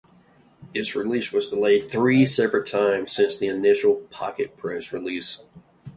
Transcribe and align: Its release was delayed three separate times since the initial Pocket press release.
Its 0.73 0.95
release 0.95 1.31
was 1.31 1.45
delayed 1.47 1.91
three 1.91 2.25
separate 2.25 2.65
times 2.67 3.11
since 3.11 3.37
the 3.37 3.45
initial 3.45 3.97
Pocket 4.09 4.57
press 4.57 4.91
release. 4.91 5.43